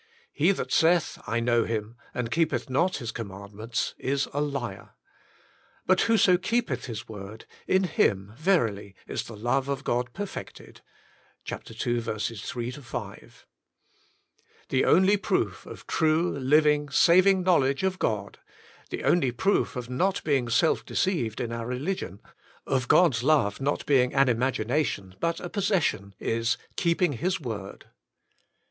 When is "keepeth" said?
2.31-2.69, 6.39-6.85